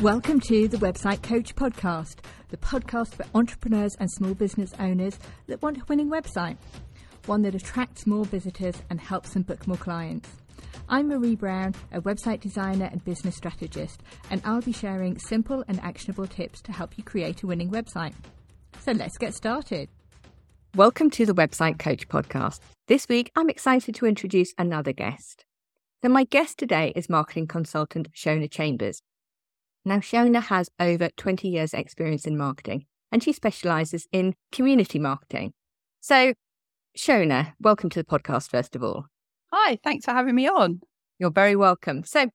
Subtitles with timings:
[0.00, 2.16] Welcome to the Website Coach Podcast,
[2.48, 6.56] the podcast for entrepreneurs and small business owners that want a winning website,
[7.26, 10.28] one that attracts more visitors and helps them book more clients.
[10.88, 15.78] I'm Marie Brown, a website designer and business strategist, and I'll be sharing simple and
[15.80, 18.14] actionable tips to help you create a winning website.
[18.80, 19.88] So let's get started.
[20.74, 22.58] Welcome to the Website Coach Podcast.
[22.88, 25.44] This week, I'm excited to introduce another guest.
[26.02, 29.00] So, my guest today is marketing consultant Shona Chambers.
[29.86, 35.52] Now, Shona has over 20 years' experience in marketing, and she specializes in community marketing.
[36.00, 36.32] So,
[36.96, 39.04] Shona, welcome to the podcast, first of all.
[39.52, 40.80] Hi, thanks for having me on.
[41.18, 42.02] You're very welcome.
[42.02, 42.30] So,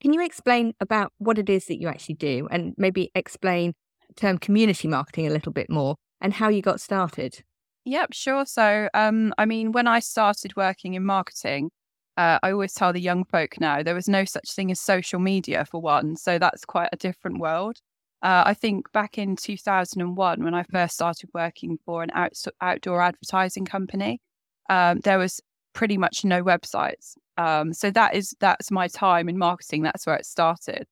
[0.00, 3.74] can you explain about what it is that you actually do and maybe explain
[4.06, 7.42] the term community marketing a little bit more and how you got started?
[7.84, 8.46] Yep, sure.
[8.46, 11.70] So, um, I mean, when I started working in marketing,
[12.16, 15.20] uh, I always tell the young folk now there was no such thing as social
[15.20, 16.16] media for one.
[16.16, 17.78] So that's quite a different world.
[18.22, 23.00] Uh, I think back in 2001, when I first started working for an out- outdoor
[23.00, 24.20] advertising company,
[24.68, 25.40] um, there was
[25.72, 27.14] pretty much no websites.
[27.38, 29.82] Um, so that is that's my time in marketing.
[29.82, 30.86] That's where it started.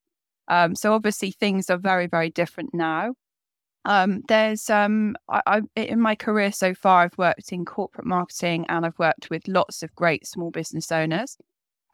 [0.48, 3.14] Um, so obviously things are very very different now.
[3.84, 8.67] Um, there's um, I, I, in my career so far, I've worked in corporate marketing
[8.69, 11.39] and I've worked with lots of great small business owners.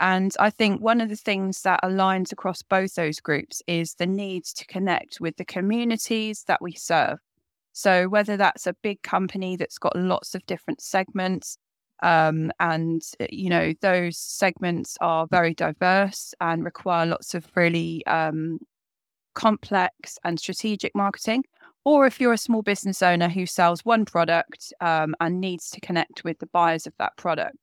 [0.01, 4.07] And I think one of the things that aligns across both those groups is the
[4.07, 7.19] need to connect with the communities that we serve.
[7.73, 11.59] So whether that's a big company that's got lots of different segments,
[12.03, 18.05] um, and, uh, you know, those segments are very diverse and require lots of really
[18.07, 18.59] um,
[19.35, 21.45] complex and strategic marketing.
[21.85, 25.81] Or if you're a small business owner who sells one product um, and needs to
[25.81, 27.57] connect with the buyers of that product.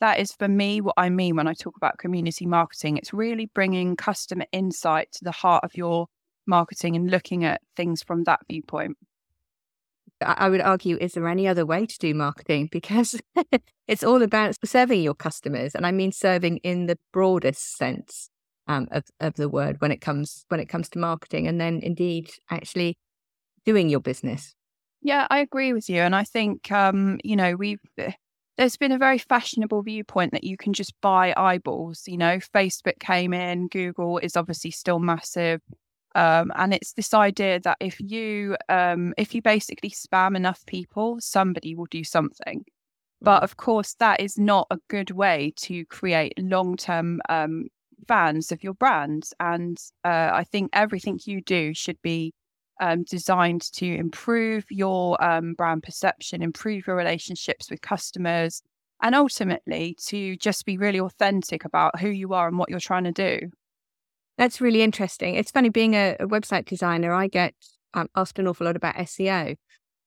[0.00, 2.96] That is for me what I mean when I talk about community marketing.
[2.96, 6.06] It's really bringing customer insight to the heart of your
[6.46, 8.96] marketing and looking at things from that viewpoint.
[10.20, 12.68] I would argue, is there any other way to do marketing?
[12.72, 13.20] Because
[13.86, 18.30] it's all about serving your customers, and I mean serving in the broadest sense
[18.66, 21.80] um, of of the word when it comes when it comes to marketing, and then
[21.82, 22.96] indeed actually
[23.66, 24.54] doing your business.
[25.02, 28.12] Yeah, I agree with you, and I think um, you know we've eh,
[28.56, 32.04] there's been a very fashionable viewpoint that you can just buy eyeballs.
[32.06, 35.60] You know, Facebook came in, Google is obviously still massive.
[36.14, 41.18] Um, and it's this idea that if you um, if you basically spam enough people,
[41.20, 42.64] somebody will do something.
[43.20, 47.66] But of course, that is not a good way to create long term um,
[48.08, 49.28] fans of your brand.
[49.40, 52.32] And uh, I think everything you do should be
[52.80, 58.62] um, designed to improve your um, brand perception, improve your relationships with customers,
[59.02, 63.04] and ultimately to just be really authentic about who you are and what you're trying
[63.04, 63.38] to do.
[64.38, 65.34] That's really interesting.
[65.34, 67.54] It's funny being a, a website designer, I get
[67.94, 69.56] um, asked an awful lot about SEO,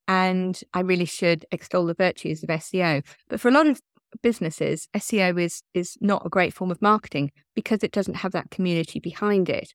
[0.07, 3.03] and I really should extol the virtues of SEO.
[3.27, 3.81] But for a lot of
[4.21, 8.51] businesses, SEO is is not a great form of marketing because it doesn't have that
[8.51, 9.73] community behind it.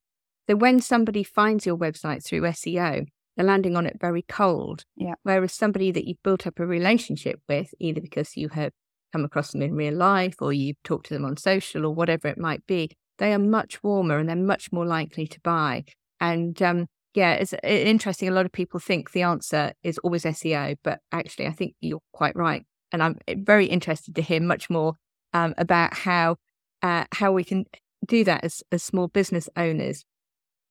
[0.49, 3.06] So when somebody finds your website through SEO,
[3.37, 4.84] they're landing on it very cold.
[4.97, 5.15] Yeah.
[5.22, 8.72] Whereas somebody that you've built up a relationship with, either because you have
[9.12, 12.28] come across them in real life or you've talked to them on social or whatever
[12.28, 15.84] it might be, they are much warmer and they're much more likely to buy.
[16.21, 18.28] And um, yeah, it's interesting.
[18.28, 22.00] A lot of people think the answer is always SEO, but actually, I think you're
[22.12, 22.65] quite right.
[22.93, 24.94] And I'm eh, very interested to hear much more
[25.33, 26.37] um, about how
[26.83, 27.66] uh, how we can
[28.06, 30.04] do that as, as small business owners.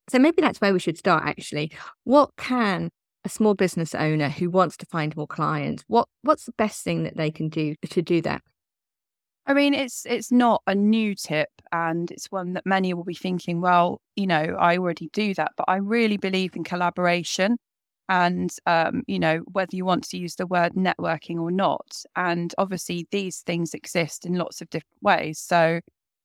[0.09, 1.23] So maybe that's where we should start.
[1.25, 1.71] Actually,
[2.03, 2.89] what can
[3.25, 7.03] a small business owner who wants to find more clients what what's the best thing
[7.03, 8.41] that they can do to do that?
[9.45, 13.13] I mean, it's it's not a new tip, and it's one that many will be
[13.13, 17.57] thinking, well, you know, I already do that, but I really believe in collaboration,
[18.07, 22.53] and um, you know, whether you want to use the word networking or not, and
[22.57, 25.39] obviously these things exist in lots of different ways.
[25.39, 25.81] So,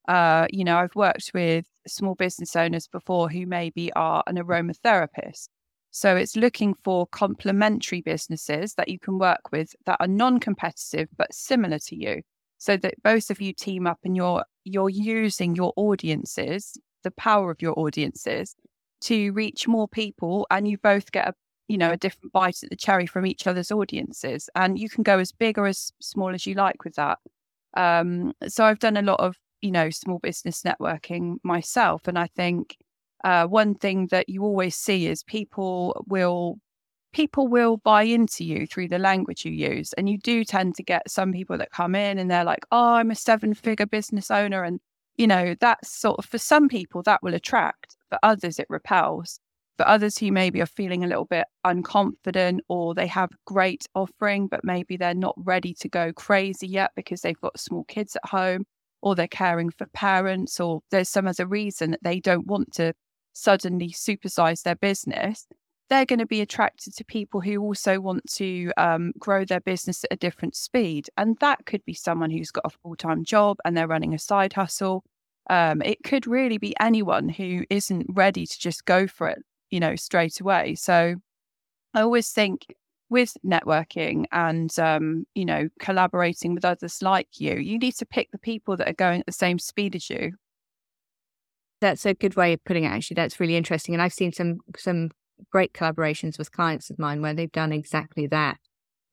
[0.09, 5.49] uh, you know, I've worked with small business owners before who maybe are an aromatherapist.
[5.91, 11.33] So it's looking for complementary businesses that you can work with that are non-competitive but
[11.33, 12.23] similar to you
[12.59, 17.51] so that both of you team up and you're you're using your audiences the power
[17.51, 18.55] of your audiences
[19.01, 21.35] to reach more people and you both get a
[21.69, 25.03] you know a different bite at the cherry from each other's audiences and you can
[25.03, 27.19] go as big or as small as you like with that
[27.77, 32.27] um, so i've done a lot of you know small business networking myself and i
[32.27, 32.77] think
[33.25, 36.59] uh, one thing that you always see is people will
[37.13, 39.93] people will buy into you through the language you use.
[39.95, 42.95] And you do tend to get some people that come in and they're like, oh,
[42.95, 44.63] I'm a seven figure business owner.
[44.63, 44.81] And,
[45.17, 47.97] you know, that's sort of for some people that will attract.
[48.11, 49.41] For others, it repels.
[49.79, 54.49] For others who maybe are feeling a little bit unconfident or they have great offering,
[54.49, 58.29] but maybe they're not ready to go crazy yet because they've got small kids at
[58.29, 58.65] home
[59.01, 62.93] or they're caring for parents or there's some other reason that they don't want to
[63.33, 65.47] suddenly supersize their business,
[65.89, 70.05] they're going to be attracted to people who also want to um, grow their business
[70.05, 71.09] at a different speed.
[71.17, 74.19] And that could be someone who's got a full time job and they're running a
[74.19, 75.05] side hustle.
[75.49, 79.39] Um, it could really be anyone who isn't ready to just go for it,
[79.71, 80.75] you know, straight away.
[80.75, 81.15] So
[81.95, 82.67] I always think
[83.11, 88.31] with networking and um, you know collaborating with others like you, you need to pick
[88.31, 90.33] the people that are going at the same speed as you.
[91.81, 92.89] That's a good way of putting it.
[92.89, 95.11] Actually, that's really interesting, and I've seen some some
[95.53, 98.59] great collaborations with clients of mine where they've done exactly that.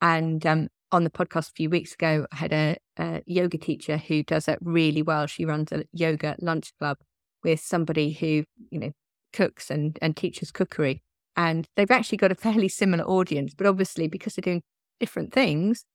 [0.02, 3.98] And um, on the podcast a few weeks ago, I had a, a yoga teacher
[3.98, 5.28] who does that really well.
[5.28, 6.98] She runs a yoga lunch club
[7.44, 8.92] with somebody who you know
[9.34, 11.04] cooks and and teaches cookery,
[11.36, 13.54] and they've actually got a fairly similar audience.
[13.54, 14.64] But obviously, because they're doing
[15.00, 15.86] different things,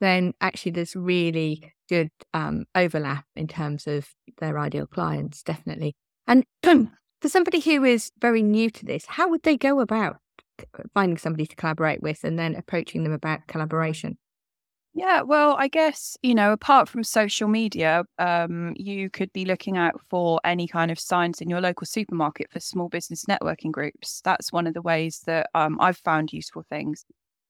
[0.00, 4.08] then actually there's really good um, overlap in terms of
[4.38, 5.94] their ideal clients, definitely.
[6.26, 10.18] And for somebody who is very new to this, how would they go about
[10.94, 14.18] finding somebody to collaborate with and then approaching them about collaboration?
[14.92, 19.76] Yeah, well, I guess, you know, apart from social media, um, you could be looking
[19.78, 24.20] out for any kind of signs in your local supermarket for small business networking groups.
[24.24, 27.04] That's one of the ways that um, I've found useful things.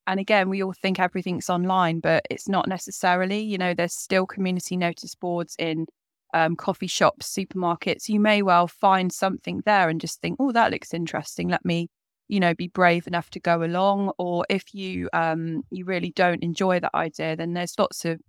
[0.07, 3.41] And again, we all think everything's online, but it's not necessarily.
[3.41, 5.87] You know, there's still community notice boards in
[6.35, 10.71] um, coffee shops, supermarkets, you may well find something there and just think, oh, that
[10.71, 11.49] looks interesting.
[11.49, 11.89] Let me,
[12.31, 14.13] you know, be brave enough to go along.
[14.17, 18.21] Or if you um, you really don't enjoy that idea, then there's lots of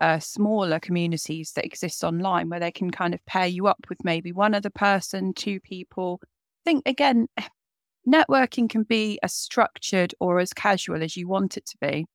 [0.00, 3.98] uh, smaller communities that exist online where they can kind of pair you up with
[4.04, 6.20] maybe one other person, two people.
[6.22, 7.26] I think again,
[8.08, 12.06] networking can be as structured or as casual as you want it to be.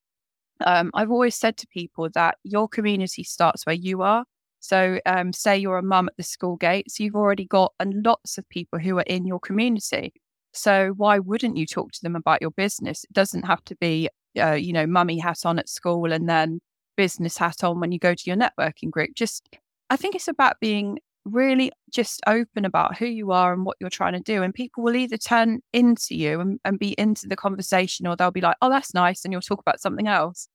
[0.66, 4.24] Um, I've always said to people that your community starts where you are.
[4.62, 8.48] So, um, say you're a mum at the school gates, you've already got lots of
[8.48, 10.14] people who are in your community.
[10.54, 13.04] So, why wouldn't you talk to them about your business?
[13.04, 14.10] It doesn't have to be,
[14.40, 16.60] uh, you know, mummy hat on at school and then
[16.96, 19.12] business hat on when you go to your networking group.
[19.16, 19.50] Just,
[19.90, 23.90] I think it's about being really just open about who you are and what you're
[23.90, 24.44] trying to do.
[24.44, 28.32] And people will either turn into you and, and be into the conversation or they'll
[28.32, 29.24] be like, oh, that's nice.
[29.24, 30.48] And you'll talk about something else.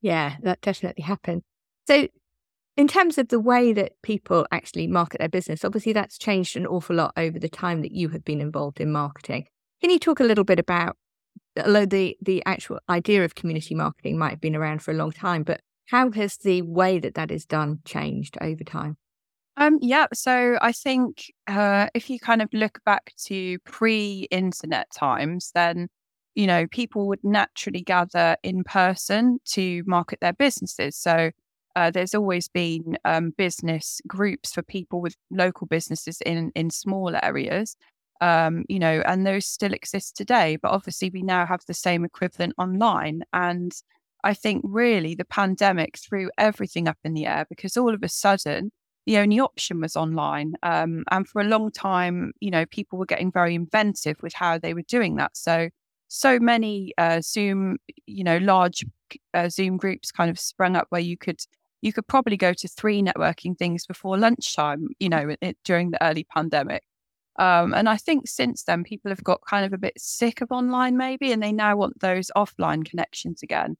[0.00, 1.42] Yeah, that definitely happened.
[1.86, 2.08] So,
[2.76, 6.66] in terms of the way that people actually market their business, obviously that's changed an
[6.66, 9.46] awful lot over the time that you have been involved in marketing.
[9.80, 10.96] Can you talk a little bit about,
[11.62, 15.12] although the, the actual idea of community marketing might have been around for a long
[15.12, 18.96] time, but how has the way that that is done changed over time?
[19.58, 25.50] Um, yeah, so I think uh, if you kind of look back to pre-internet times,
[25.54, 25.88] then
[26.34, 30.96] you know people would naturally gather in person to market their businesses.
[30.96, 31.32] So
[31.76, 37.14] uh, there's always been um, business groups for people with local businesses in in small
[37.22, 37.76] areas,
[38.20, 40.56] um, you know, and those still exist today.
[40.56, 43.22] But obviously, we now have the same equivalent online.
[43.32, 43.72] And
[44.24, 48.08] I think really the pandemic threw everything up in the air because all of a
[48.08, 48.70] sudden
[49.06, 50.54] the only option was online.
[50.62, 54.58] Um, and for a long time, you know, people were getting very inventive with how
[54.58, 55.36] they were doing that.
[55.36, 55.70] So
[56.08, 58.84] so many uh, Zoom, you know, large
[59.34, 61.40] uh, Zoom groups kind of sprung up where you could
[61.82, 66.02] you could probably go to three networking things before lunchtime, you know, it, during the
[66.02, 66.82] early pandemic.
[67.38, 70.52] Um, and I think since then, people have got kind of a bit sick of
[70.52, 73.76] online, maybe, and they now want those offline connections again.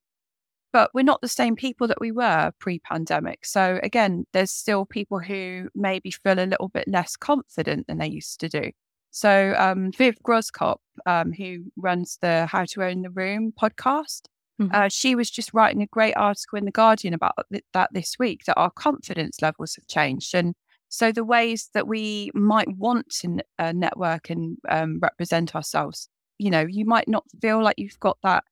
[0.72, 3.44] But we're not the same people that we were pre pandemic.
[3.44, 8.08] So, again, there's still people who maybe feel a little bit less confident than they
[8.08, 8.70] used to do.
[9.10, 14.22] So, um, Viv Groskop, um, who runs the How to Own the Room podcast,
[14.60, 14.74] Mm-hmm.
[14.74, 18.16] Uh, she was just writing a great article in The Guardian about th- that this
[18.18, 20.34] week that our confidence levels have changed.
[20.34, 20.54] And
[20.88, 26.50] so the ways that we might want to uh, network and um, represent ourselves, you
[26.50, 28.44] know, you might not feel like you've got that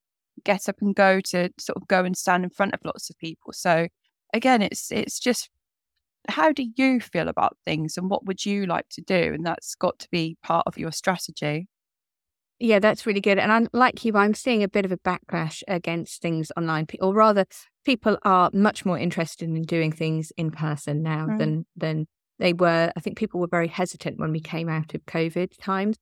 [0.45, 3.19] get up and go to sort of go and stand in front of lots of
[3.19, 3.52] people.
[3.52, 3.88] So
[4.33, 5.50] again, it's it's just
[6.28, 9.33] how do you feel about things and what would you like to do?
[9.35, 11.69] And that's got to be part of your strategy.
[12.62, 13.38] Yeah, that's really good.
[13.38, 17.14] And I'm like you, I'm seeing a bit of a backlash against things online, or
[17.14, 17.47] rather,
[17.87, 21.38] people are much more interested in doing things in person now mm.
[21.38, 22.07] than than
[22.38, 22.93] they were.
[22.95, 25.97] I think people were very hesitant when we came out of COVID times,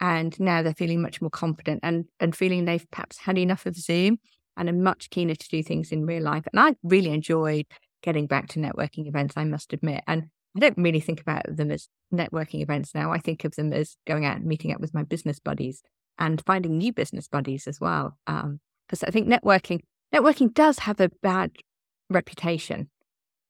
[0.00, 3.74] and now they're feeling much more confident and and feeling they've perhaps had enough of
[3.74, 4.18] Zoom
[4.58, 6.44] and are much keener to do things in real life.
[6.52, 7.64] And I really enjoyed
[8.02, 9.32] getting back to networking events.
[9.38, 13.18] I must admit, and I don't really think about them as networking events now, I
[13.18, 15.82] think of them as going out and meeting up with my business buddies
[16.18, 18.16] and finding new business buddies as well.
[18.26, 19.80] Because um, I think networking
[20.14, 21.52] networking does have a bad
[22.10, 22.90] reputation,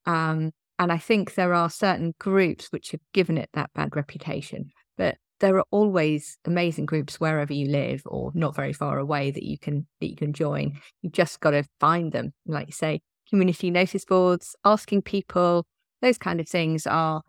[0.07, 4.71] um, and I think there are certain groups which have given it that bad reputation.
[4.97, 9.43] But there are always amazing groups wherever you live or not very far away that
[9.43, 10.79] you can that you can join.
[11.03, 12.33] You've just got to find them.
[12.47, 15.67] Like you say, community notice boards, asking people,
[16.01, 17.23] those kind of things are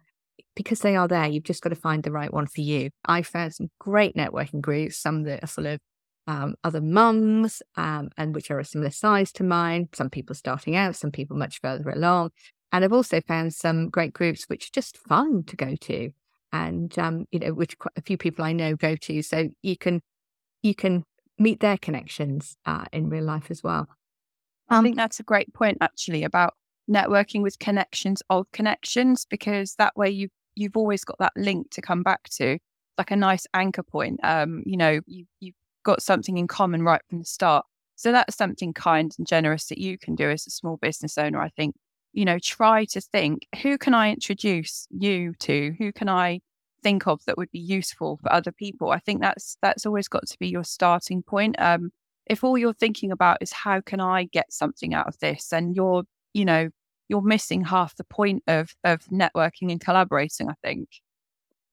[0.55, 2.89] because they are there, you've just got to find the right one for you.
[3.05, 5.79] I found some great networking groups, some that are full of
[6.27, 9.89] um, other mums um, and which are a similar size to mine.
[9.93, 12.31] Some people starting out, some people much further along.
[12.71, 16.11] And I've also found some great groups which are just fun to go to
[16.51, 19.21] and um, you know, which quite a few people I know go to.
[19.21, 20.01] So you can
[20.61, 21.03] you can
[21.37, 23.87] meet their connections uh, in real life as well.
[24.69, 26.53] Um, I think that's a great point actually about
[26.89, 31.81] networking with connections of connections because that way you you've always got that link to
[31.81, 32.59] come back to,
[32.97, 34.19] like a nice anchor point.
[34.23, 37.65] Um, you know, you you've got something in common right from the start.
[37.95, 41.41] So that's something kind and generous that you can do as a small business owner.
[41.41, 41.75] I think
[42.13, 45.73] you know, try to think who can I introduce you to?
[45.79, 46.41] Who can I
[46.83, 48.91] think of that would be useful for other people?
[48.91, 51.55] I think that's that's always got to be your starting point.
[51.59, 51.91] Um,
[52.27, 55.75] if all you're thinking about is how can I get something out of this, and
[55.75, 56.69] you're, you know,
[57.09, 60.49] you're missing half the point of of networking and collaborating.
[60.49, 60.89] I think.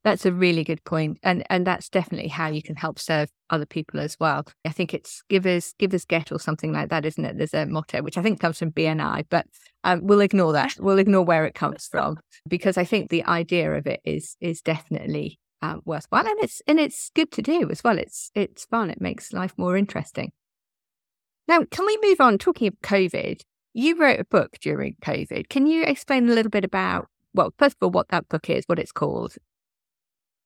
[0.02, 3.67] That's a really good point, and and that's definitely how you can help serve other
[3.67, 4.47] people as well.
[4.64, 7.37] I think it's give us give us get or something like that, isn't it?
[7.37, 9.47] There's a motto which I think comes from BNI, but
[9.85, 10.76] um, we'll ignore that.
[10.79, 12.17] We'll ignore where it comes from
[12.49, 16.81] because I think the idea of it is is definitely um, worthwhile, and it's and
[16.81, 17.99] it's good to do as well.
[17.99, 18.90] It's it's fun.
[18.90, 20.33] It makes life more interesting.
[21.47, 22.38] Now, can we move on?
[22.38, 25.48] Talking of COVID, you wrote a book during COVID.
[25.48, 28.64] Can you explain a little bit about well, first of all, what that book is,
[28.66, 29.36] what it's called,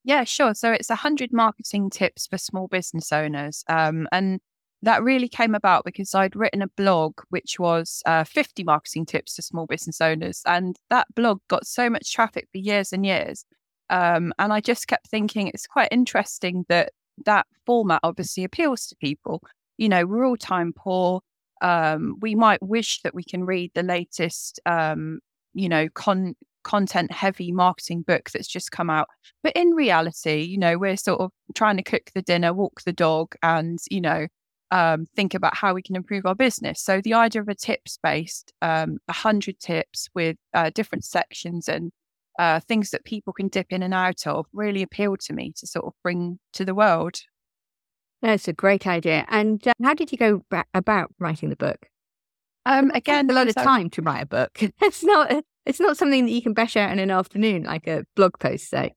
[0.05, 0.55] yeah, sure.
[0.55, 3.65] So it's 100 marketing tips for small business owners.
[3.69, 4.39] Um, and
[4.83, 9.35] that really came about because I'd written a blog which was uh, 50 marketing tips
[9.37, 10.43] to small business owners.
[10.45, 13.47] And that blog got so much traffic for years and years.
[13.89, 16.93] Um, and I just kept thinking it's quite interesting that
[17.25, 19.43] that format obviously appeals to people.
[19.79, 21.21] You know, we're all time poor.
[21.61, 25.21] Um, we might wish that we can read the latest, um,
[25.55, 29.09] you know, con- content heavy marketing book that's just come out.
[29.43, 32.93] But in reality, you know, we're sort of trying to cook the dinner, walk the
[32.93, 34.27] dog, and, you know,
[34.71, 36.83] um, think about how we can improve our business.
[36.83, 41.93] So the idea of a tips based, um, 100 tips with uh, different sections and
[42.39, 45.67] uh, things that people can dip in and out of really appealed to me to
[45.67, 47.21] sort of bring to the world.
[48.25, 49.27] That's a great idea.
[49.29, 51.91] And uh, how did you go about writing the book?
[52.65, 54.59] Um, again, a lot of time to write a book.
[54.81, 58.05] it's not it's not something that you can bash out in an afternoon, like a
[58.17, 58.95] blog post, say.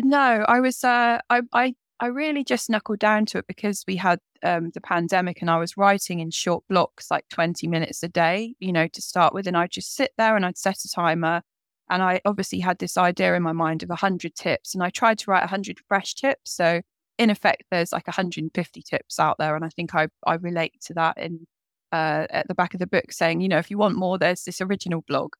[0.00, 3.96] No, I was, uh, I, I, I really just knuckled down to it because we
[3.96, 8.08] had um, the pandemic and I was writing in short blocks, like 20 minutes a
[8.08, 9.46] day, you know, to start with.
[9.46, 11.42] And I'd just sit there and I'd set a timer.
[11.90, 14.74] And I obviously had this idea in my mind of 100 tips.
[14.74, 16.54] And I tried to write 100 fresh tips.
[16.54, 16.80] So,
[17.20, 19.54] in effect, there's like 150 tips out there.
[19.54, 21.46] And I think I, I relate to that in
[21.92, 24.44] uh, at the back of the book saying, you know, if you want more, there's
[24.44, 25.34] this original blog.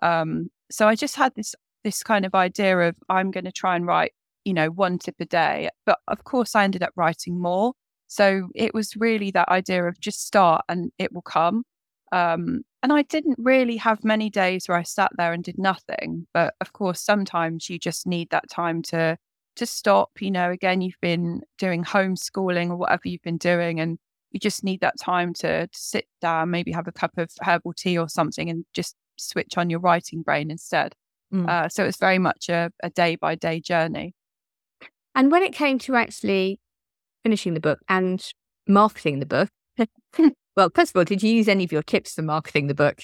[0.00, 3.76] Um, so I just had this this kind of idea of I'm going to try
[3.76, 4.12] and write,
[4.46, 5.68] you know, one tip a day.
[5.84, 7.74] But of course, I ended up writing more.
[8.06, 11.64] So it was really that idea of just start and it will come.
[12.12, 16.26] Um, and I didn't really have many days where I sat there and did nothing.
[16.32, 19.18] But of course, sometimes you just need that time to
[19.56, 20.10] to stop.
[20.20, 23.98] You know, again, you've been doing homeschooling or whatever you've been doing, and
[24.30, 27.72] you just need that time to, to sit down, maybe have a cup of herbal
[27.74, 30.94] tea or something, and just switch on your writing brain instead.
[31.32, 31.48] Mm.
[31.48, 34.14] Uh, so it's very much a, a day by day journey.
[35.14, 36.60] And when it came to actually
[37.22, 38.24] finishing the book and
[38.68, 39.48] marketing the book,
[40.56, 43.00] well, first of all, did you use any of your tips for marketing the book?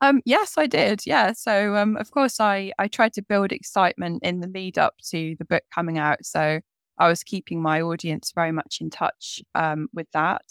[0.00, 1.00] Um, yes, I did.
[1.06, 1.32] Yeah.
[1.32, 5.34] So, um, of course, I, I tried to build excitement in the lead up to
[5.38, 6.24] the book coming out.
[6.24, 6.60] So,
[6.98, 10.42] I was keeping my audience very much in touch um, with that.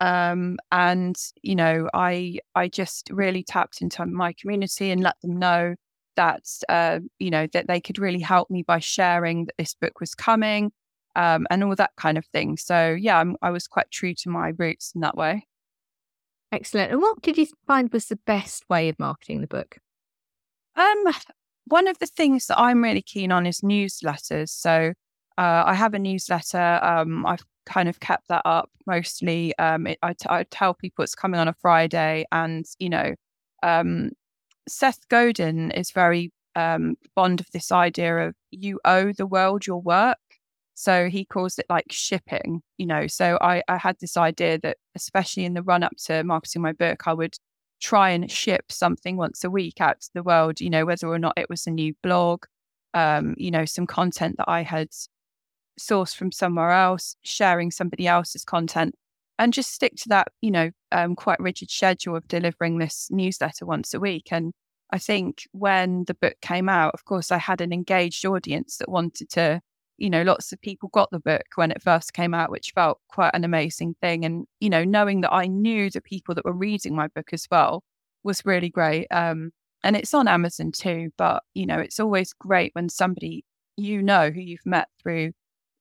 [0.00, 5.38] Um, and you know, I I just really tapped into my community and let them
[5.38, 5.74] know
[6.16, 10.00] that uh, you know that they could really help me by sharing that this book
[10.00, 10.72] was coming
[11.16, 12.56] um, and all that kind of thing.
[12.56, 15.46] So yeah, I'm, I was quite true to my roots in that way.
[16.52, 16.92] Excellent.
[16.92, 19.78] And what did you find was the best way of marketing the book?
[20.76, 21.04] Um,
[21.66, 24.48] one of the things that I'm really keen on is newsletters.
[24.48, 24.92] So
[25.38, 26.80] uh, I have a newsletter.
[26.82, 29.56] Um, I've kind of kept that up mostly.
[29.58, 33.14] Um, it, I, t- I tell people it's coming on a Friday, and you know,
[33.62, 34.10] um,
[34.68, 39.80] Seth Godin is very um, fond of this idea of you owe the world your
[39.80, 40.18] work.
[40.80, 43.06] So he calls it like shipping, you know.
[43.06, 46.72] So I, I had this idea that, especially in the run up to marketing my
[46.72, 47.34] book, I would
[47.82, 51.18] try and ship something once a week out to the world, you know, whether or
[51.18, 52.46] not it was a new blog,
[52.94, 54.88] um, you know, some content that I had
[55.78, 58.94] sourced from somewhere else, sharing somebody else's content,
[59.38, 63.66] and just stick to that, you know, um, quite rigid schedule of delivering this newsletter
[63.66, 64.28] once a week.
[64.30, 64.54] And
[64.90, 68.88] I think when the book came out, of course, I had an engaged audience that
[68.88, 69.60] wanted to,
[70.00, 73.00] you know, lots of people got the book when it first came out, which felt
[73.08, 74.24] quite an amazing thing.
[74.24, 77.46] And, you know, knowing that I knew the people that were reading my book as
[77.50, 77.84] well
[78.24, 79.06] was really great.
[79.12, 79.52] Um,
[79.84, 83.44] and it's on Amazon too, but, you know, it's always great when somebody
[83.76, 85.32] you know who you've met through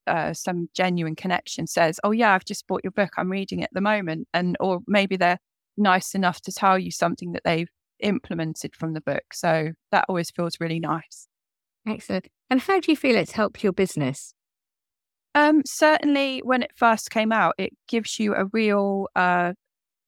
[0.08, 3.14] uh, some genuine connection says, "Oh yeah, I've just bought your book.
[3.18, 5.40] I'm reading it at the moment," and or maybe they're
[5.78, 7.70] nice enough to tell you something that they've
[8.02, 9.34] implemented from the book.
[9.34, 11.29] So that always feels really nice.
[11.88, 12.28] Excellent.
[12.50, 14.34] And how do you feel it's helped your business?
[15.36, 19.08] Um, certainly, when it first came out, it gives you a real.
[19.16, 19.54] Uh,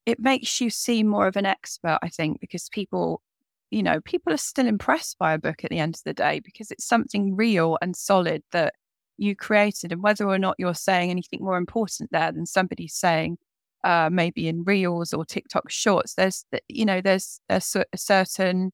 [0.06, 3.22] it makes you seem more of an expert, I think, because people,
[3.70, 6.40] you know, people are still impressed by a book at the end of the day
[6.40, 8.74] because it's something real and solid that
[9.18, 13.38] you created, and whether or not you're saying anything more important there than somebody saying,
[13.84, 17.62] uh, maybe in reels or TikTok shorts, there's you know there's a,
[17.94, 18.72] a certain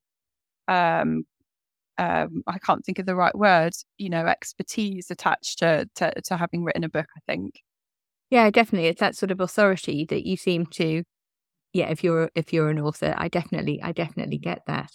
[0.68, 1.24] um,
[1.98, 6.36] um, I can't think of the right word, you know, expertise attached to, to, to
[6.36, 7.06] having written a book.
[7.16, 7.60] I think.
[8.30, 11.02] Yeah, definitely, it's that sort of authority that you seem to.
[11.72, 14.90] Yeah, if you're if you're an author, I definitely I definitely get that.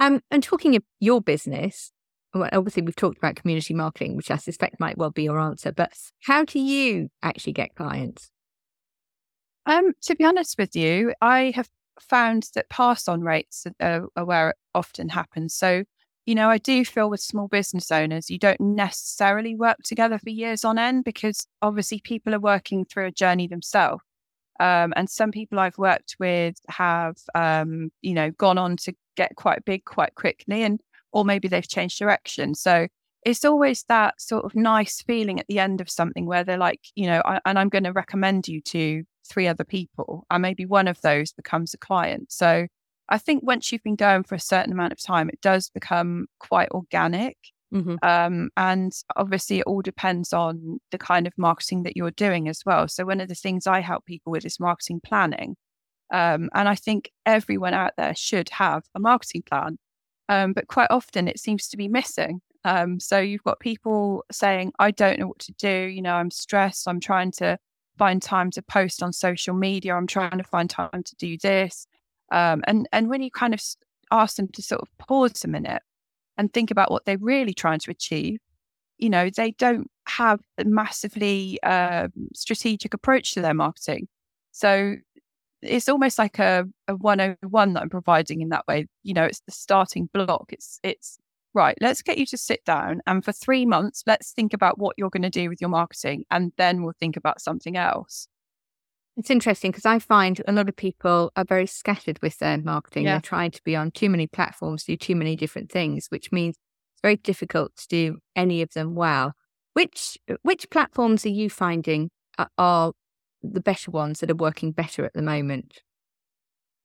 [0.00, 1.92] Um, and talking of your business,
[2.34, 5.72] well, obviously we've talked about community marketing, which I suspect might well be your answer.
[5.72, 5.92] But
[6.24, 8.30] how do you actually get clients?
[9.66, 11.68] Um, to be honest with you, I have
[12.00, 15.54] found that pass on rates are, are where it often happens.
[15.54, 15.84] So,
[16.26, 20.30] you know, I do feel with small business owners, you don't necessarily work together for
[20.30, 24.02] years on end because obviously people are working through a journey themselves.
[24.60, 29.36] Um, and some people I've worked with have, um, you know, gone on to get
[29.36, 30.80] quite big quite quickly, and
[31.12, 32.54] or maybe they've changed direction.
[32.54, 32.86] So
[33.24, 36.80] it's always that sort of nice feeling at the end of something where they're like,
[36.94, 40.66] you know, I, and I'm going to recommend you to three other people, and maybe
[40.66, 42.30] one of those becomes a client.
[42.30, 42.68] So
[43.08, 46.26] I think once you've been going for a certain amount of time, it does become
[46.38, 47.36] quite organic.
[47.72, 47.96] Mm-hmm.
[48.02, 52.62] Um, and obviously, it all depends on the kind of marketing that you're doing as
[52.64, 52.86] well.
[52.88, 55.56] So, one of the things I help people with is marketing planning.
[56.12, 59.78] Um, and I think everyone out there should have a marketing plan.
[60.28, 62.40] Um, but quite often it seems to be missing.
[62.64, 65.68] Um, so, you've got people saying, I don't know what to do.
[65.68, 66.86] You know, I'm stressed.
[66.86, 67.58] I'm trying to
[67.98, 69.96] find time to post on social media.
[69.96, 71.88] I'm trying to find time to do this.
[72.34, 73.62] Um, and and when you kind of
[74.10, 75.82] ask them to sort of pause a minute
[76.36, 78.40] and think about what they're really trying to achieve,
[78.98, 84.08] you know, they don't have a massively uh, strategic approach to their marketing.
[84.50, 84.96] So
[85.62, 88.86] it's almost like a, a 101 that I'm providing in that way.
[89.04, 90.52] You know, it's the starting block.
[90.52, 91.18] It's it's
[91.54, 94.96] right, let's get you to sit down and for three months, let's think about what
[94.98, 98.26] you're going to do with your marketing and then we'll think about something else.
[99.16, 103.04] It's interesting because I find a lot of people are very scattered with their marketing.
[103.04, 103.14] Yeah.
[103.14, 106.56] They're trying to be on too many platforms, do too many different things, which means
[106.56, 109.34] it's very difficult to do any of them well.
[109.74, 112.92] Which uh, which platforms are you finding are, are
[113.42, 115.82] the better ones that are working better at the moment?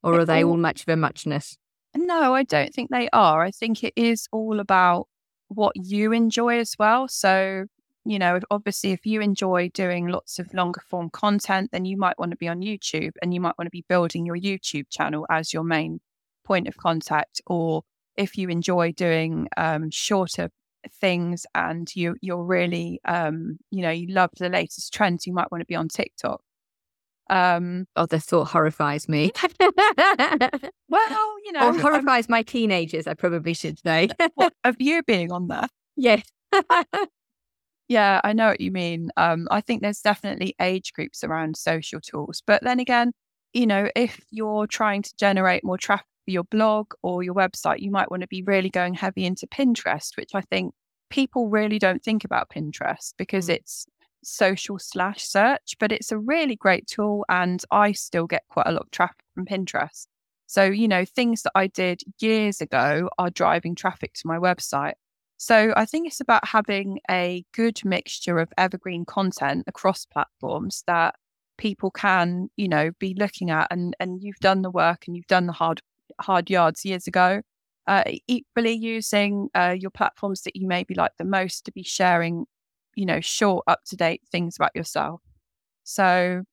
[0.03, 1.57] Or are they all much of a muchness?
[1.95, 3.43] No, I don't think they are.
[3.43, 5.07] I think it is all about
[5.47, 7.07] what you enjoy as well.
[7.07, 7.65] So,
[8.09, 12.17] you know, obviously, if you enjoy doing lots of longer form content, then you might
[12.17, 15.27] want to be on YouTube and you might want to be building your YouTube channel
[15.29, 15.99] as your main
[16.43, 17.39] point of contact.
[17.45, 17.83] Or
[18.17, 20.49] if you enjoy doing um, shorter
[20.99, 25.51] things and you you're really um, you know you love the latest trends, you might
[25.51, 26.41] want to be on TikTok.
[27.29, 29.31] Um, oh, the thought horrifies me.
[29.59, 33.05] well, you know, or horrifies my teenagers.
[33.05, 34.09] I probably should say.
[34.33, 35.67] what, of you being on there?
[36.01, 36.23] Yes.
[37.89, 39.09] yeah, I know what you mean.
[39.17, 43.11] Um, I think there's definitely age groups around social tools, but then again,
[43.51, 47.79] you know, if you're trying to generate more traffic for your blog or your website,
[47.79, 50.73] you might want to be really going heavy into Pinterest, which I think
[51.09, 53.55] people really don't think about Pinterest because mm.
[53.55, 53.87] it's
[54.23, 57.25] social slash search, but it's a really great tool.
[57.27, 60.05] And I still get quite a lot of traffic from Pinterest.
[60.45, 64.93] So, you know, things that I did years ago are driving traffic to my website.
[65.39, 71.15] So I think it's about having a good mixture of evergreen content across platforms that
[71.57, 75.27] people can, you know, be looking at and, and you've done the work and you've
[75.27, 75.81] done the hard
[76.21, 77.41] hard yards years ago.
[77.87, 82.45] uh, equally using uh, your platforms that you maybe like the most to be sharing,
[82.95, 85.21] you know, short, up to date things about yourself.
[85.85, 86.43] So,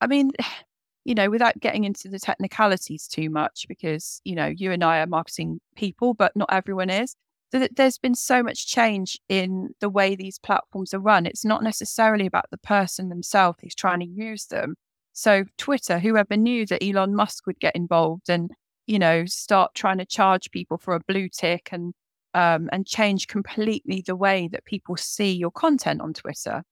[0.00, 0.32] I mean,
[1.06, 5.00] you know, without getting into the technicalities too much, because, you know, you and I
[5.00, 7.16] are marketing people, but not everyone is.
[7.52, 11.26] There's been so much change in the way these platforms are run.
[11.26, 14.74] It's not necessarily about the person themselves who's trying to use them.
[15.12, 18.50] So, Twitter, whoever knew that Elon Musk would get involved and,
[18.86, 21.94] you know, start trying to charge people for a blue tick and
[22.34, 26.62] um, and change completely the way that people see your content on Twitter.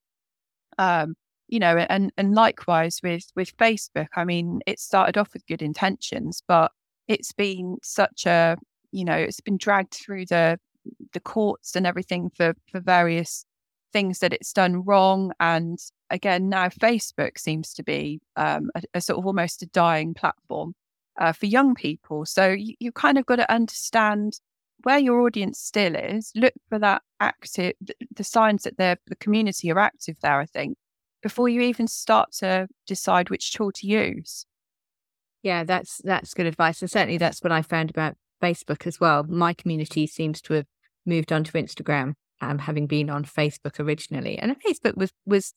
[0.78, 1.14] Um,
[1.48, 4.08] you know, and and likewise with with Facebook.
[4.16, 6.72] I mean, it started off with good intentions, but
[7.08, 8.56] it's been such a
[8.94, 10.58] you know, it's been dragged through the
[11.12, 13.44] the courts and everything for for various
[13.92, 15.32] things that it's done wrong.
[15.40, 15.78] And
[16.10, 20.74] again, now Facebook seems to be um, a, a, sort of almost a dying platform
[21.18, 22.26] uh, for young people.
[22.26, 24.40] So you, you kind of got to understand
[24.82, 26.32] where your audience still is.
[26.34, 30.40] Look for that active, the, the signs that the community are active there.
[30.40, 30.76] I think
[31.22, 34.44] before you even start to decide which tool to use.
[35.42, 39.24] Yeah, that's that's good advice, and certainly that's what I found about Facebook as well.
[39.24, 40.66] My community seems to have
[41.06, 45.54] moved on to Instagram, um, having been on Facebook originally, and Facebook was was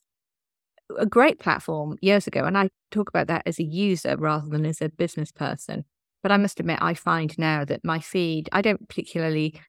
[0.98, 4.66] a great platform years ago, and I talk about that as a user rather than
[4.66, 5.86] as a business person.
[6.24, 9.60] But I must admit, I find now that my feed, I don't particularly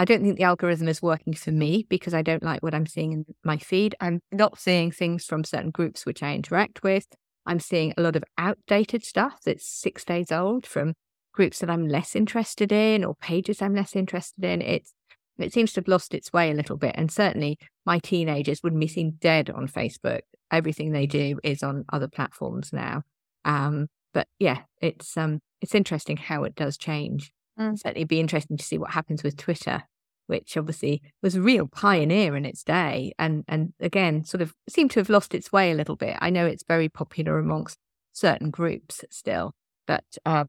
[0.00, 2.86] I don't think the algorithm is working for me because I don't like what I'm
[2.86, 3.94] seeing in my feed.
[4.00, 7.06] I'm not seeing things from certain groups which I interact with.
[7.44, 10.94] I'm seeing a lot of outdated stuff that's six days old from
[11.40, 14.60] groups that I'm less interested in or pages I'm less interested in.
[14.60, 14.92] It's
[15.38, 16.94] it seems to have lost its way a little bit.
[16.98, 20.20] And certainly my teenagers wouldn't be seen dead on Facebook.
[20.52, 23.04] Everything they do is on other platforms now.
[23.46, 27.32] Um, but yeah, it's um it's interesting how it does change.
[27.58, 27.78] Mm.
[27.78, 29.84] Certainly be interesting to see what happens with Twitter,
[30.26, 34.90] which obviously was a real pioneer in its day and and again sort of seemed
[34.90, 36.18] to have lost its way a little bit.
[36.20, 37.78] I know it's very popular amongst
[38.12, 39.54] certain groups still,
[39.86, 40.44] but uh,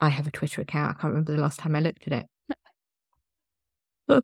[0.00, 0.96] I have a Twitter account.
[0.96, 2.26] I can't remember the last time I looked at it.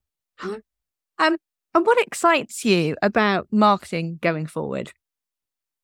[1.19, 1.37] um,
[1.75, 4.93] and what excites you about marketing going forward?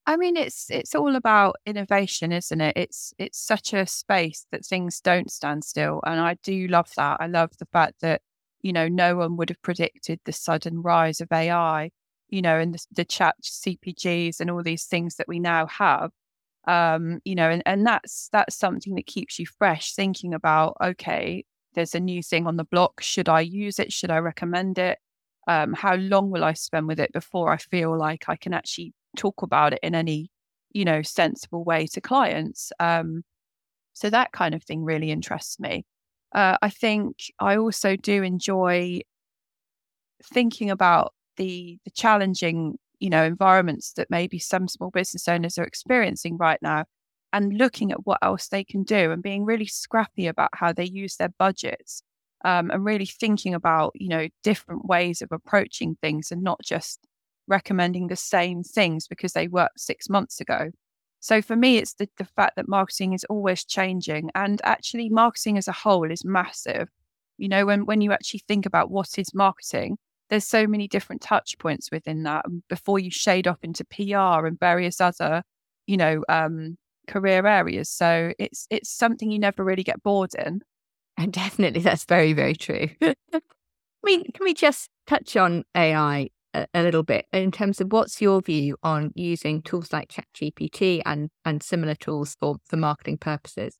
[0.07, 2.75] I mean, it's it's all about innovation, isn't it?
[2.75, 7.17] It's it's such a space that things don't stand still, and I do love that.
[7.19, 8.21] I love the fact that
[8.61, 11.91] you know no one would have predicted the sudden rise of AI,
[12.29, 16.11] you know, and the, the chat CPGs and all these things that we now have.
[16.67, 21.45] Um, you know, and, and that's that's something that keeps you fresh, thinking about okay,
[21.73, 23.01] there's a new thing on the block.
[23.01, 23.91] Should I use it?
[23.93, 24.99] Should I recommend it?
[25.47, 28.93] Um, how long will I spend with it before I feel like I can actually
[29.17, 30.29] talk about it in any
[30.73, 33.23] you know sensible way to clients um,
[33.93, 35.85] so that kind of thing really interests me
[36.33, 38.99] uh, i think i also do enjoy
[40.23, 45.63] thinking about the the challenging you know environments that maybe some small business owners are
[45.63, 46.85] experiencing right now
[47.33, 50.85] and looking at what else they can do and being really scrappy about how they
[50.85, 52.03] use their budgets
[52.45, 56.99] um, and really thinking about you know different ways of approaching things and not just
[57.47, 60.71] recommending the same things because they worked six months ago.
[61.19, 65.57] So for me, it's the, the fact that marketing is always changing and actually marketing
[65.57, 66.89] as a whole is massive.
[67.37, 69.97] You know, when, when you actually think about what is marketing,
[70.31, 74.57] there's so many different touch points within that before you shade off into PR and
[74.57, 75.43] various other,
[75.87, 77.89] you know, um, career areas.
[77.89, 80.61] So it's it's something you never really get bored in.
[81.17, 82.87] And definitely that's very, very true.
[83.03, 83.41] I
[84.03, 88.21] mean, can we just touch on AI a, a, little bit in terms of what's
[88.21, 93.77] your view on using tools like ChatGPT and and similar tools for for marketing purposes?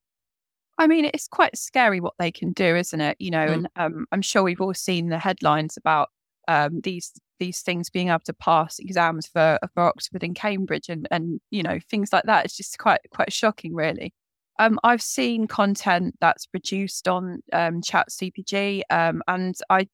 [0.78, 3.16] I mean, it's quite scary what they can do, isn't it?
[3.20, 3.54] You know, mm.
[3.54, 6.10] and um, I'm sure we've all seen the headlines about
[6.52, 11.08] um, these these things being able to pass exams for for Oxford and Cambridge, and
[11.12, 12.46] and you know things like that.
[12.46, 14.14] It's just quite quite shocking, really.
[14.60, 19.88] Um, I've seen content that's produced on um, Chat CPG, um, and I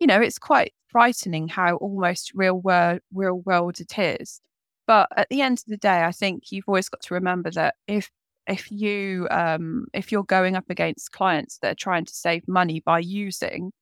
[0.00, 4.40] you know, it's quite frightening how almost real world real world it is.
[4.86, 7.74] But at the end of the day, I think you've always got to remember that
[7.86, 8.10] if
[8.46, 12.80] if you um, if you're going up against clients that are trying to save money
[12.80, 13.72] by using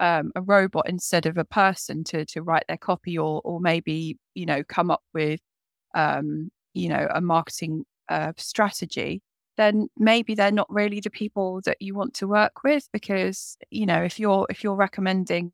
[0.00, 4.18] um, a robot instead of a person to to write their copy or or maybe
[4.34, 5.40] you know come up with
[5.94, 9.22] um, you know a marketing uh, strategy,
[9.56, 13.86] then maybe they're not really the people that you want to work with because you
[13.86, 15.52] know if you're if you're recommending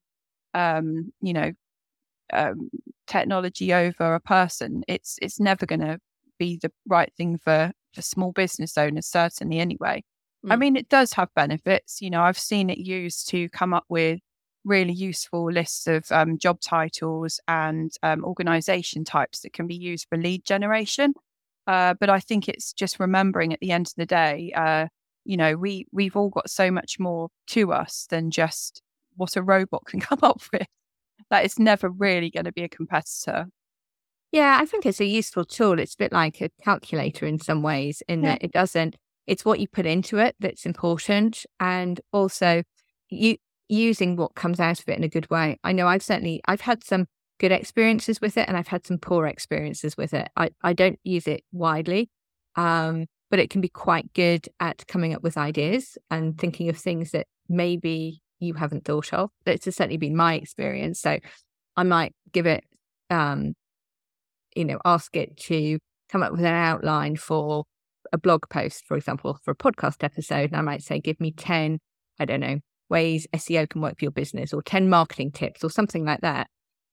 [0.55, 1.53] um, you know,
[2.33, 2.71] um,
[3.07, 5.99] technology over a person, it's it's never going to
[6.39, 10.03] be the right thing for for small business owners, certainly anyway.
[10.51, 12.01] I mean, it does have benefits.
[12.01, 14.19] You know, I've seen it used to come up with
[14.65, 20.07] really useful lists of um, job titles and um, organization types that can be used
[20.09, 21.15] for lead generation.
[21.67, 24.87] Uh, but I think it's just remembering at the end of the day, uh,
[25.25, 28.83] you know, we we've all got so much more to us than just
[29.17, 30.67] what a robot can come up with.
[31.31, 33.47] That it's never really going to be a competitor.
[34.33, 35.79] Yeah, I think it's a useful tool.
[35.79, 38.31] It's a bit like a calculator in some ways, in yeah.
[38.31, 38.97] that it doesn't.
[39.27, 42.63] It's what you put into it that's important, and also
[43.09, 43.37] you
[43.69, 45.59] using what comes out of it in a good way.
[45.65, 47.07] I know I've certainly I've had some
[47.39, 50.29] good experiences with it, and I've had some poor experiences with it.
[50.37, 52.11] I I don't use it widely,
[52.57, 56.77] um, but it can be quite good at coming up with ideas and thinking of
[56.77, 59.31] things that maybe you haven't thought of.
[59.45, 61.01] That's certainly been my experience.
[61.01, 61.19] So
[61.77, 62.65] I might give it
[63.11, 63.55] um,
[64.57, 67.65] you know, ask it to come up with an outline for
[68.13, 70.51] a blog post, for example, for a podcast episode.
[70.51, 71.79] And I might say, give me 10,
[72.19, 72.59] I don't know,
[72.93, 76.49] ways SEO can work for your business or 10 marketing tips or something like that.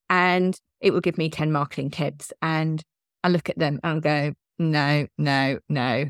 [0.09, 2.33] And it will give me 10 marketing tips.
[2.41, 2.81] And
[3.23, 6.05] I look at them and I'll go, no, no, no.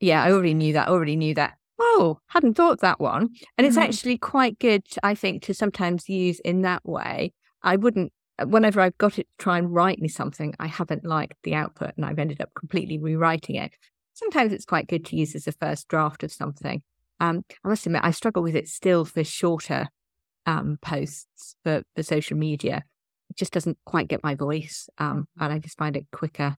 [0.00, 0.88] Yeah, I already knew that.
[0.88, 1.54] I already knew that.
[1.78, 3.30] Oh, hadn't thought that one.
[3.56, 3.84] And it's mm-hmm.
[3.84, 7.32] actually quite good, I think, to sometimes use in that way.
[7.62, 11.36] I wouldn't whenever I've got it to try and write me something, I haven't liked
[11.44, 13.72] the output and I've ended up completely rewriting it.
[14.14, 16.82] Sometimes it's quite good to use as a first draft of something.
[17.20, 19.88] Um, I must admit, I struggle with it still for shorter
[20.46, 22.84] um, posts for, for social media.
[23.30, 24.88] It just doesn't quite get my voice.
[24.98, 26.56] Um, and I just find it quicker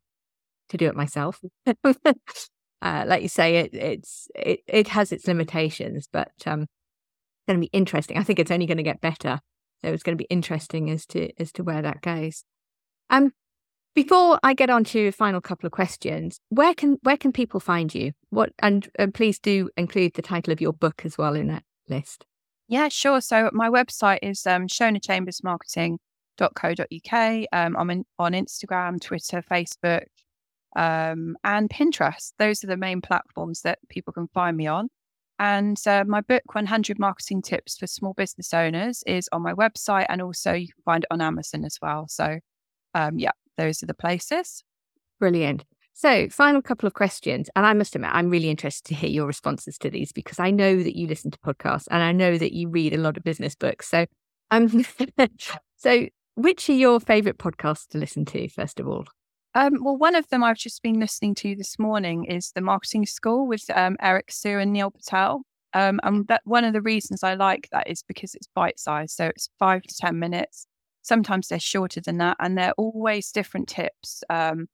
[0.70, 1.40] to do it myself.
[1.84, 7.60] uh, like you say, it, it's, it, it has its limitations, but um, it's going
[7.60, 8.18] to be interesting.
[8.18, 9.40] I think it's only going to get better
[9.82, 12.44] so it's going to be interesting as to as to where that goes.
[13.10, 13.32] Um,
[13.96, 17.58] before I get on to a final couple of questions, where can where can people
[17.58, 18.12] find you?
[18.30, 21.64] What and, and please do include the title of your book as well in that
[21.88, 22.24] list.
[22.68, 23.20] Yeah, sure.
[23.20, 27.46] So my website is um, shonachambersmarketing.co.uk.
[27.52, 30.06] Um, I'm in, on Instagram, Twitter, Facebook,
[30.76, 32.32] um, and Pinterest.
[32.38, 34.88] Those are the main platforms that people can find me on.
[35.38, 40.04] And uh, my book, 100 Marketing Tips for Small Business Owners, is on my website.
[40.08, 42.06] And also you can find it on Amazon as well.
[42.08, 42.40] So,
[42.94, 44.62] um, yeah, those are the places.
[45.18, 45.64] Brilliant.
[45.94, 47.48] So, final couple of questions.
[47.56, 50.50] And I must admit, I'm really interested to hear your responses to these because I
[50.50, 53.24] know that you listen to podcasts and I know that you read a lot of
[53.24, 53.88] business books.
[53.88, 54.04] So,
[54.50, 54.84] um,
[55.76, 59.06] so which are your favorite podcasts to listen to, first of all?
[59.54, 63.06] Um, well, one of them I've just been listening to this morning is the Marketing
[63.06, 65.44] School with um, Eric Siu and Neil Patel.
[65.72, 69.16] Um, and that one of the reasons I like that is because it's bite sized,
[69.16, 70.66] so it's five to ten minutes.
[71.06, 74.24] Sometimes they're shorter than that, and they're always different tips.
[74.28, 74.66] Um,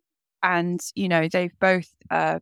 [0.42, 2.38] and you know they've both uh,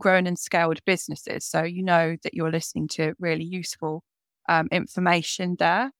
[0.00, 4.02] grown and scaled businesses, so you know that you're listening to really useful
[4.48, 5.92] um, information there.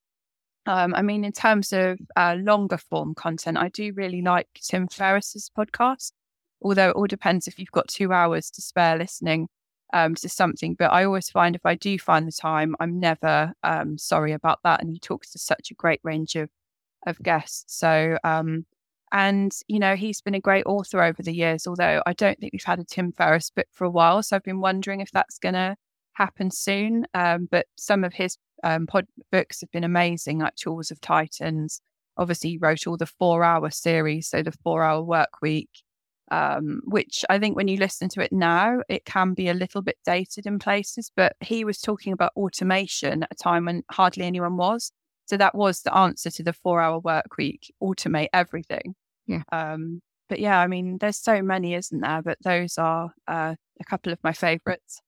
[0.66, 4.88] Um, I mean, in terms of uh, longer form content, I do really like Tim
[4.88, 6.12] Ferriss's podcast,
[6.60, 9.48] although it all depends if you've got two hours to spare listening
[9.92, 10.74] um, to something.
[10.74, 14.58] But I always find if I do find the time, I'm never um, sorry about
[14.64, 14.82] that.
[14.82, 16.50] And he talks to such a great range of,
[17.06, 17.78] of guests.
[17.78, 18.66] So, um,
[19.12, 22.52] and, you know, he's been a great author over the years, although I don't think
[22.52, 24.22] we've had a Tim Ferriss book for a while.
[24.22, 25.76] So I've been wondering if that's going to
[26.12, 27.06] happen soon.
[27.14, 31.80] Um, but some of his um, pod books have been amazing, like Tools of Titans.
[32.16, 35.70] Obviously, he wrote all the four hour series, so the four hour work week,
[36.30, 39.80] um, which I think when you listen to it now, it can be a little
[39.80, 41.12] bit dated in places.
[41.14, 44.92] But he was talking about automation at a time when hardly anyone was.
[45.28, 48.94] So that was the answer to the four hour work week automate everything.
[49.26, 49.42] Yeah.
[49.52, 52.22] Um, but yeah, I mean, there's so many, isn't there?
[52.22, 55.00] But those are uh, a couple of my favorites.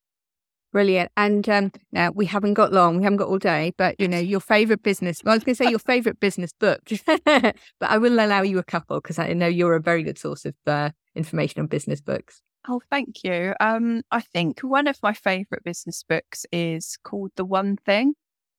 [0.73, 1.11] Brilliant.
[1.17, 4.19] And um, now we haven't got long, we haven't got all day, but you know,
[4.19, 6.81] your favorite business, well, I was going to say your favorite business book,
[7.25, 10.45] but I will allow you a couple because I know you're a very good source
[10.45, 12.41] of uh, information on business books.
[12.69, 13.55] Oh, thank you.
[13.59, 18.15] Um, I think one of my favorite business books is called The One Thing.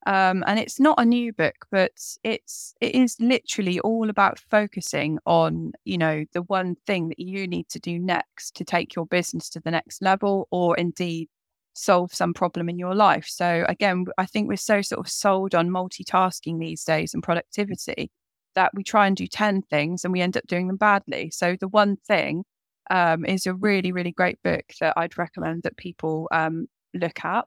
[0.08, 1.92] Um, and it's not a new book, but
[2.24, 7.48] it's it is literally all about focusing on you know the one thing that you
[7.48, 11.30] need to do next to take your business to the next level, or indeed
[11.74, 13.26] solve some problem in your life.
[13.28, 18.12] So again, I think we're so sort of sold on multitasking these days and productivity
[18.56, 21.32] that we try and do 10 things and we end up doing them badly.
[21.32, 22.44] So the one thing
[22.90, 27.46] um, is a really, really great book that I'd recommend that people um, look at.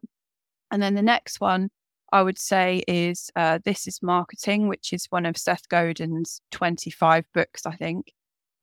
[0.70, 1.70] And then the next one
[2.14, 7.24] I would say is uh, This is Marketing, which is one of Seth Godin's 25
[7.34, 8.12] books, I think.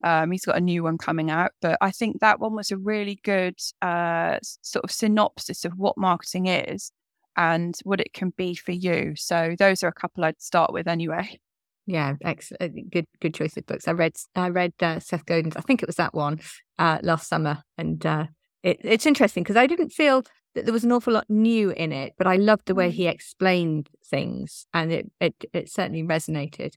[0.05, 2.77] Um, he's got a new one coming out, but I think that one was a
[2.77, 6.93] really good uh, sort of synopsis of what marketing is
[7.35, 9.15] and what it can be for you.
[9.17, 11.37] So those are a couple I'd start with anyway.
[11.85, 12.63] Yeah, excellent.
[12.63, 13.85] Uh, good, good choice of books.
[13.85, 15.57] I read, I read uh, Seth Godin's.
[15.57, 16.39] I think it was that one
[16.79, 18.27] uh, last summer, and uh,
[18.63, 20.23] it, it's interesting because I didn't feel
[20.55, 22.93] that there was an awful lot new in it, but I loved the way mm.
[22.93, 26.73] he explained things, and it it, it certainly resonated.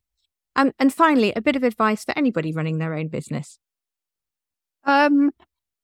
[0.55, 3.59] Um, and finally, a bit of advice for anybody running their own business.
[4.85, 5.31] Um,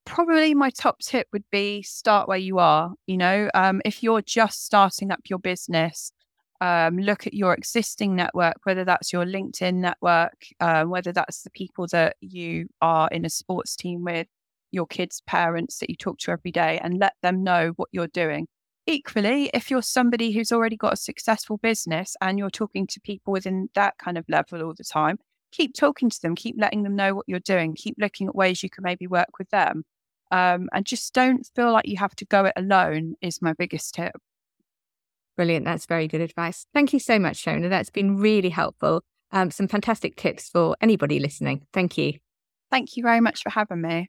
[0.04, 2.92] probably my top tip would be start where you are.
[3.06, 6.12] You know, um, if you're just starting up your business,
[6.60, 11.50] um, look at your existing network, whether that's your LinkedIn network, uh, whether that's the
[11.50, 14.28] people that you are in a sports team with,
[14.72, 18.08] your kids' parents that you talk to every day, and let them know what you're
[18.08, 18.48] doing.
[18.86, 23.32] Equally, if you're somebody who's already got a successful business and you're talking to people
[23.32, 25.18] within that kind of level all the time,
[25.52, 28.62] keep talking to them, keep letting them know what you're doing, keep looking at ways
[28.62, 29.84] you can maybe work with them.
[30.32, 33.94] Um, and just don't feel like you have to go it alone, is my biggest
[33.94, 34.16] tip.
[35.36, 35.64] Brilliant.
[35.64, 36.66] That's very good advice.
[36.74, 37.68] Thank you so much, Shona.
[37.68, 39.02] That's been really helpful.
[39.30, 41.66] Um, some fantastic tips for anybody listening.
[41.72, 42.14] Thank you.
[42.70, 44.08] Thank you very much for having me.